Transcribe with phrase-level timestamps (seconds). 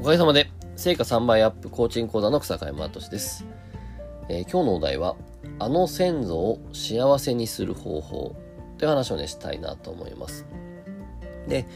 [0.00, 3.44] おかげさまで、成果3倍アップコーチング講座の草加山俊です、
[4.30, 5.14] えー、今日のお題は、
[5.58, 8.34] あの先祖を幸せにする方法
[8.78, 10.46] という話をね、したいなと思います。
[11.48, 11.66] で、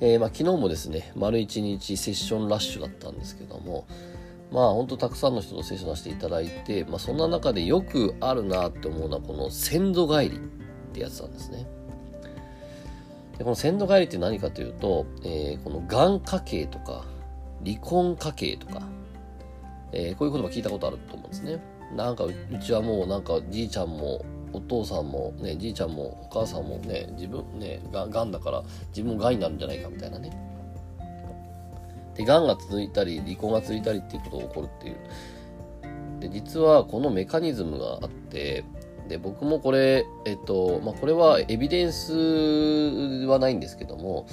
[0.00, 3.88] えー、まあ、昨日もですね、丸1日セッションラッシュだったんですけども、
[4.52, 10.38] まあ本当たくさんの人とセッションさせていただいて、まあそんな中でよくあるなって思うのはこの先祖返りっ
[10.92, 11.66] てやつなんですね。
[13.38, 17.06] でこの先祖返りって何かというと、えー、このがん家系とか
[17.64, 18.82] 離婚家系とか、
[19.92, 21.62] えー、こういう言葉聞いたことあると思うんですね。
[21.96, 30.30] なんかうちはもうなんかじいちゃんもお父さんもねじいちゃんもお母さんもね自分ねがんだから自分もがんになるんじゃないかみたいなね
[32.14, 36.20] で、癌が続いたり、離婚が続いたりっていうことが起こるっていう。
[36.20, 38.64] で、実はこのメカニズムがあって、
[39.12, 42.14] で、僕もこれ、えっと、まあ、これはエビデンス
[43.26, 44.26] はないんですけども、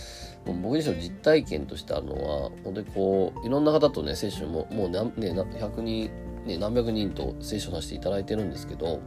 [0.45, 6.09] 僕自身の実体験としてあるのは、本当にこう、いろんな方とね、セッションも、もう何、ね、100人、
[6.45, 9.01] ね、何百人とセッションさせていただいてるんですけど、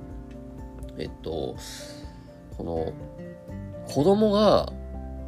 [0.99, 1.57] えっと、
[2.59, 2.93] この、
[3.89, 4.71] 子供が、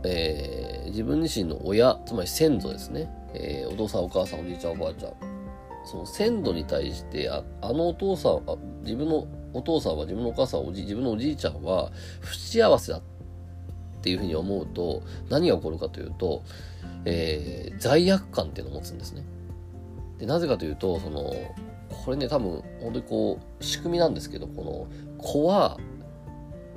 [0.05, 3.11] えー、自分自身の親、つまり先祖ですね。
[3.33, 5.12] えー、お父さんお母さんおじいちゃんおばあちゃん
[5.84, 13.03] その先祖に対してああのお父さんあ自分のお父さんは自分のお母さんおじ自分のおじいちゃんは不幸せだっ
[14.03, 16.43] ていうふうに思うと何が起こるかというと、
[17.07, 19.25] えー、罪悪感っていうのを持つんですね。
[20.19, 21.33] でなぜかというとその
[21.89, 25.79] これね多分本当にこう仕組みなんですけどこの子は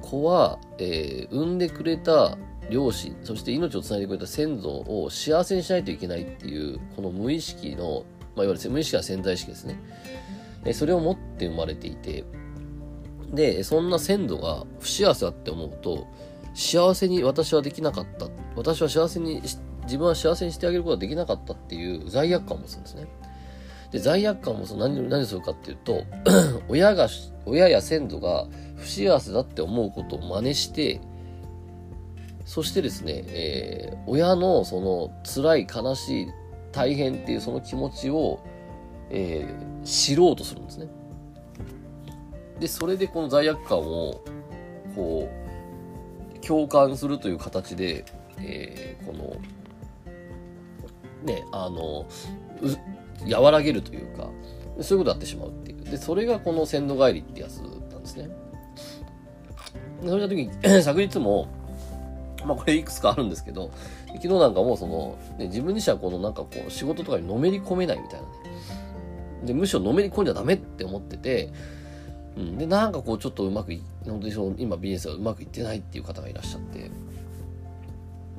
[0.01, 2.37] 子は、えー、産んでくれた
[2.69, 8.05] 両親、そして命をつないでくれた先祖を幸せにしないといけないっていう、この無意識の、
[8.35, 9.79] まあ、いわゆる無意識は潜在意識ですね。
[10.65, 12.25] えそれを持って生まれていて、
[13.31, 16.07] で、そんな先祖が不幸せだって思うと、
[16.53, 18.27] 幸せに私はできなかった。
[18.55, 19.41] 私は幸せに、
[19.83, 23.07] 自分は幸せにしてあげることができなかったっていう罪悪感を持つんですね。
[23.91, 26.03] で、罪悪感を持つと何、何するかっていうと、
[26.67, 27.07] 親が、
[27.45, 31.01] 親や先祖が不幸せだって思うことを真似して、
[32.45, 36.27] そしてですね、えー、親のその辛い、悲しい、
[36.71, 38.39] 大変っていうその気持ちを、
[39.09, 40.87] えー、知ろうとするんですね。
[42.59, 44.21] で、それでこの罪悪感を、
[44.95, 45.29] こ
[46.35, 48.05] う、共感するという形で、
[48.39, 49.35] えー、この、
[51.23, 52.05] ね、あの
[52.61, 54.29] う、和らげるというか、
[54.81, 55.83] そういうことになってしまうっていう。
[55.83, 58.29] で、それがこの先祖返りってやつなんですね。
[60.01, 60.51] でそれの時に、
[60.81, 61.47] 昨日も、
[62.45, 63.71] まあこれいくつかあるんですけど、
[64.07, 68.33] 昨日なんかもその、ね、自分自身はこのなんかこう仕事とかにのめり込めないみたいなね。
[69.43, 71.51] で、むしろのめり込んじゃダメって思ってて、
[72.37, 76.91] うん、で、なんかこうちょっとうまくい、本当にその今ビジネスがうまくいってないっていう方がいらっしゃって、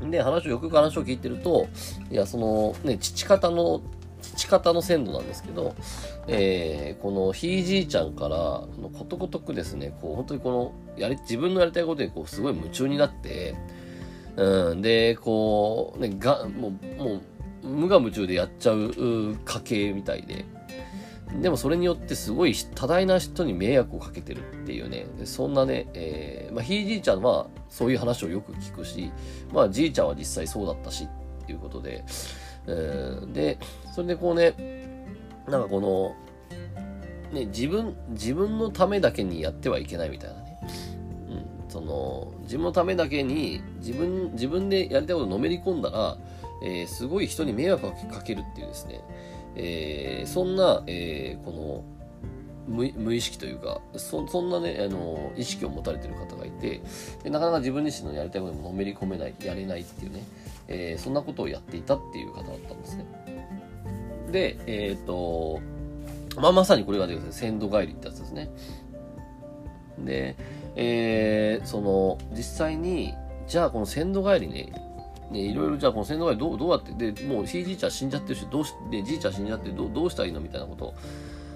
[0.08, 1.66] で、話をよく話を聞いてると、
[2.10, 3.82] いや、その、ね、父方の、
[4.22, 5.74] 父方の鮮度なんですけど、
[6.28, 8.36] えー、このひいじいちゃんから、
[8.96, 13.56] ことごとくですね、こう、本当にこの、やり、自分のやりたいことで、こう、すごい夢中になって、
[14.36, 17.20] うん、で、こう、ね、が、もう、も
[17.64, 20.44] う、無我夢中でやっちゃう家系みたいで、
[21.34, 29.12] でもそれによってすごい多大な人に迷惑をかけてるっていうね、そんなね、えー、まあ、ひいじいちゃんはそういう話をよく聞くし、
[29.52, 31.04] まあ、じいちゃんは実際そうだったし
[31.42, 32.04] っていうことで、
[32.66, 33.58] えー、で、
[33.94, 34.54] それでこうね、
[35.48, 36.14] なんかこの、
[37.32, 40.58] ね、自分、自分のためだけにやってはいけないみたいなね。
[41.30, 46.16] うんその自分のためだけに自分自分でやりたいことをのめり込んだら、
[46.64, 49.02] えー、すごい人に迷惑をかけるっていうですね、
[49.56, 51.84] えー、そんな、えー、この
[52.68, 56.82] 無意識というかそんなねあの意識を持たれてる方がいて
[57.22, 60.22] でなかなか自分自身のやりたいことにものめり込めないやれないっていうね、
[60.68, 63.06] えー、そんなことをやっていたっていう方だったんですね。
[64.30, 65.60] でえっ、と
[66.36, 68.50] まあ、まさにこれがですね鮮度帰りってやつですね。
[70.04, 70.36] で
[70.80, 73.12] えー、その、実際に、
[73.48, 74.72] じゃあこの先祖返りね、
[75.30, 80.94] ね、いろいろじゃあこの先祖返りどうどうやって、で、もうひいじいちゃん死んじゃってるし、どうし、で、じいちゃん死んじゃってどどうしたらいいのみたいなこと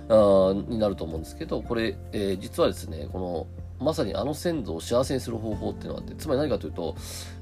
[0.09, 3.47] あになると思うんですけど、これ、えー、実はですね、この、
[3.85, 6.95] まさにあの先祖を幸せにする方法っていうのがあって、つまり何かというと、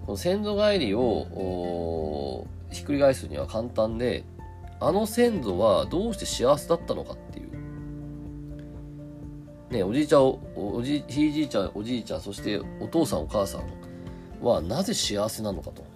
[0.07, 4.25] この先祖返りをひっくり返すには簡単で、
[4.79, 7.51] あの先祖はどうして幸せだったのかっていう。
[9.71, 10.23] ね、おじいちゃん、
[10.57, 13.65] おじひいじいちゃん、おじいちゃん、そしてお父さん、お母さん
[14.43, 15.90] はなぜ幸せなのかと。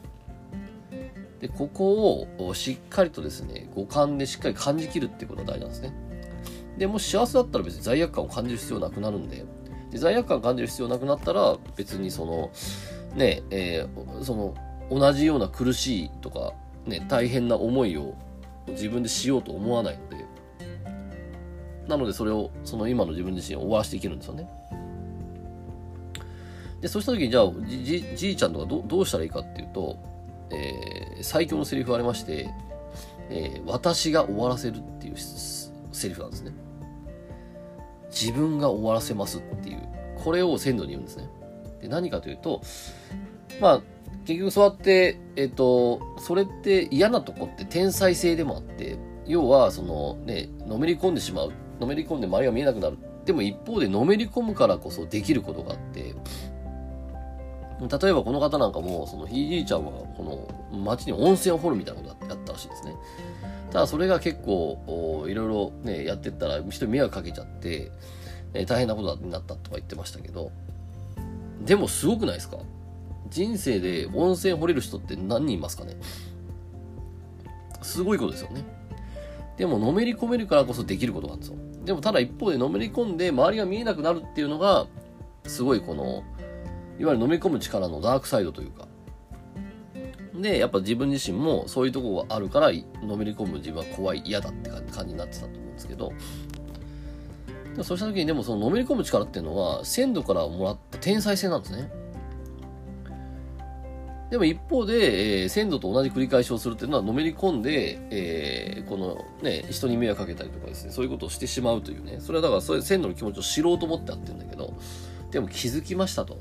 [1.44, 5.93] で、ここをしっかりとですね、五感でしっかり感じきるっていうことが大事なんですね。
[6.79, 9.44] で、もし幸せだったら別に罪悪感を感じる必要なくなるんで、
[9.91, 12.50] で罪悪感を感じる必要なくなったら、別にその、
[13.14, 14.55] ね、えー、その、
[14.91, 16.55] 同じような苦しいとか、
[16.87, 18.14] ね、大変な思いを
[18.69, 20.25] 自分でしようと思わないので、
[21.88, 24.49] なのでそれを、その今の自分自身を終わらしていけるんですよね。
[26.81, 30.14] で、そうした時に、じゃあ、じじいちゃんとかどどうしたらいいかっていうと、
[30.55, 32.49] えー、最強のセリフありまして、
[33.31, 36.53] えー、私が終わらせるっていうセリフなんですね。
[38.11, 41.29] 自分が終わらせますっていう、これを鮮度に言うんですね。
[41.81, 42.62] で、何かというと、
[43.61, 43.83] まあ、
[44.25, 48.97] 結局そうやって、えっ、ー、と、それって嫌なとこって天才性でもあって、
[49.27, 51.53] 要は、そのね、のめり込んでしまう。
[51.81, 52.99] のめり込んで周りが見えなくなる。
[53.25, 56.15] でも一方でのめり込むからこそできることがあって、
[57.89, 60.23] 例えばこの方なんかも、そのひいじいちゃんは、こ
[60.73, 62.95] の街に温泉を掘るみたいなことやったらしいですね。
[63.71, 67.91] ただそれが結構、いろいろね、やってったら人に迷惑かけちゃって、
[68.55, 70.53] え、大変なことになったとか言ってましたけど、
[71.65, 72.59] でもすごくないですか？
[73.31, 75.97] 人生で温泉掘れる人って何人いますかね？
[77.83, 78.65] すごいことですよね。
[79.57, 81.57] でも、のめり込めるからこそできることなんですよ。
[81.85, 84.87] でも、ただ一方でのめり込んで周りが見えなくなるっていうのが、
[85.47, 86.23] すごいこの、
[86.99, 88.87] いわゆる飲み込む力のダークサイドというか。
[90.35, 92.70] で、やっぱ自分自身もそういうとこがあるから、
[93.02, 96.12] のめり込む自分は怖い、嫌だって感じになってたと思うんですけど、
[97.82, 101.91] そうした時にでもそののめり込む力っていうのは、鮮度からもらった天才性なんですね。
[104.31, 114.75] でも一方で、えー、鮮度と同じ繰り返しをするっていうのは、のめり込んで、えー、このね、人に迷惑かけたりとかですね、そういうことをしてしまうというね、それはだからそういう鮮度の気持ちを知ろうと思ってやってるんだけど、
[115.31, 116.38] でも気づきましたと。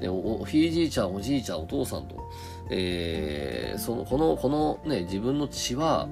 [0.00, 2.30] ね、おひいじいちゃん、おじいちゃん、お父さんと、
[2.70, 6.08] えー、その、この、このね、自分の血は、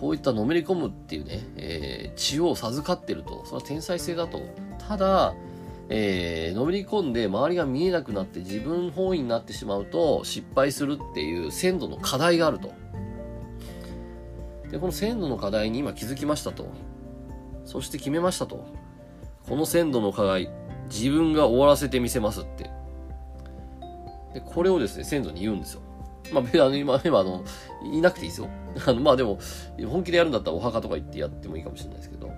[0.00, 4.40] こういったのめり込むっていうね、えー、血を授かってると、それは天才性だと。
[4.78, 5.34] ただ、
[5.90, 12.72] えー、のめり込んで周りが見えなくなって自分本位になってしまうと失敗するっていう鮮度の課題があると。
[14.70, 16.68] で、この鮮度の課題に今気づきましたと。
[17.64, 18.64] そして決めましたと。
[19.48, 20.48] この鮮度の課題、
[20.88, 22.70] 自分が終わらせてみせますって。
[24.34, 25.82] で、これをですね、先祖に言うんですよ。
[26.32, 27.44] まあ、あの今、今、あの、
[27.82, 28.48] いなくていいですよ。
[28.86, 29.38] あの、まあでも、
[29.88, 32.30] 本気でやるんだったらお墓とか行ってやってもいいかもしれないですけど。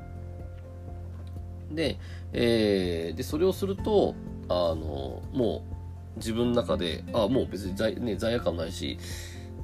[1.73, 1.99] で、
[2.33, 4.15] えー、で、それをすると、
[4.49, 8.99] あの、もう、自分の中で、あもう別に罪,、ね、罪悪感ないし、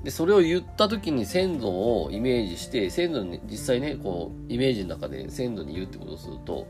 [0.05, 6.67] で、それを言った時に先祖をイメージして、先祖に実際ね、こう、イメージの中で先祖に言うってことをすると、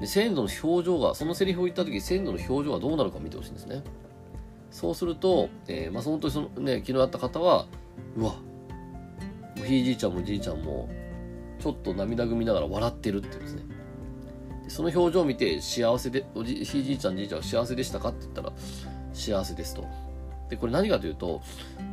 [0.00, 3.82] で先祖の表情が、そのセリフを言った時、先祖の表情がどうなるか見てほしいんですね。
[4.70, 7.66] そうすると、えー、まあ、本当にそのね、昨日会った方は、
[8.16, 8.36] うわ、
[9.64, 10.88] ひいじいちゃんもじいちゃんも、
[11.58, 13.62] ちょっと涙ぐみながら笑ってるって言うんですね。
[14.64, 18.52] でその表情を見て、幸せで、おじひいじいちゃん、じいちゃんは幸せでしたかって言ったら、
[19.12, 19.86] 幸せですと。
[20.50, 21.40] で、これ何かというと、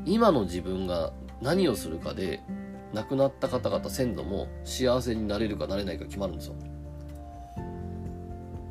[0.05, 2.41] 今の自分が何をするかで、
[2.93, 6.55] 亡くなった方々、先祖も幸せになれるかなれないか決まるんですよ。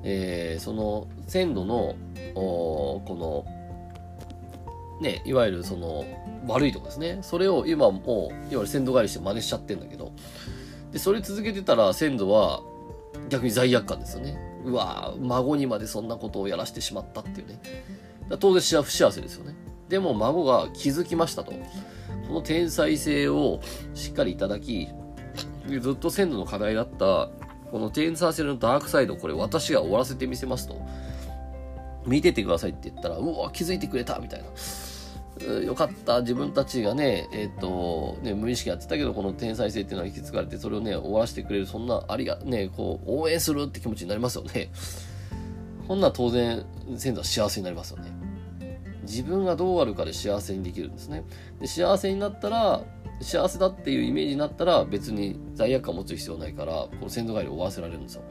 [0.05, 1.95] えー、その先祖の
[2.35, 3.52] この
[5.03, 6.05] ね、いわゆるその
[6.47, 7.19] 悪いとこですね。
[7.23, 10.13] それを今もう、いわゆる先祖返りして真似しちゃってんだけど、
[10.93, 12.63] で、それ続けてたら先祖は
[13.29, 14.39] 逆に罪悪感ですよね。
[14.65, 17.61] うわ孫にまでそんなことをやらしてしまったっていうね。
[18.39, 19.55] 当然不幸せですよね。
[19.89, 21.53] でも孫が気づきましたと。
[21.53, 23.61] この天才性を
[23.95, 24.89] しっかりいただき、
[25.69, 27.29] ずっと先祖の課題だった、
[27.71, 30.81] この天才性のダークサイド、これ私が終わらせてみせますと。
[32.07, 34.47] 見ててくださいって言ったら、うわ、気づいてくれたみたいな。
[35.65, 44.71] よかった、自分たちがね、えっ、ー、と、ね、無意識やってたけど、この天才性っていうのは引き継がれて、それをね、終わらせてくれる、そんな、ありが、ね、こう、応援するって気持ちになりますよね。
[45.87, 46.65] こんな当然、
[46.97, 48.13] 先祖は幸せになりますよね。
[49.03, 51.25] 自分がどうあるかで幸せにできるんですね。
[51.61, 52.83] で幸せになったら、
[53.21, 58.23] 幸せだっていうイメージになったら、別に罪悪感を持つ必要ないから、この先祖帰りを終わらせられるんですよ。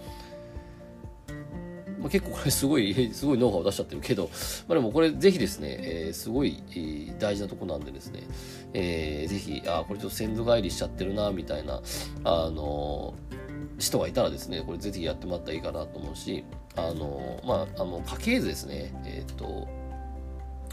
[2.01, 4.29] まあ、結構これすごい、 すごいノウハウを出しちゃってるけど、
[4.67, 6.61] まあ、でもこれぜひですね、えー、すごい、
[7.19, 8.23] 大事なとこなんでですね、
[8.73, 11.81] えー、ぜひ、あ、これちょっと先祖返りしちゃってるな、みたいな、
[12.23, 13.13] あの
[13.77, 16.43] 人がいたらですね、これぜひやってもらったらいいかなと思うし、
[16.75, 19.67] あのまあ、あの、家系図ですね、えっ、と、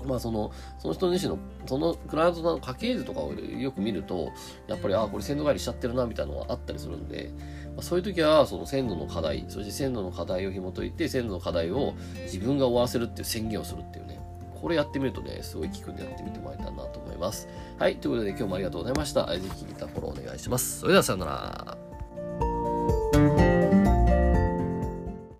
[0.04, 4.32] まあその、その人自身の、そのクライアントの家系図とかをよく見ると、
[4.66, 7.30] やっぱり、ああ、これ先祖返りしちゃってるな、みたいなのがあったりするんで、
[7.76, 14.18] まあ、そういう時は、その鮮度の課題、そして鮮度の課題を紐解いて、鮮度の課題を自分が終わらせるっていう宣言をするっていうね。
[14.60, 17.48] これやってみるとね、すごい効くんでやってみてもらえたらなと思います。
[17.78, 17.96] はい。
[17.96, 19.26] ということで今日もありがとうございました。
[19.26, 20.80] ぜひまたフォローお願いします。
[20.80, 21.87] それではさよなら。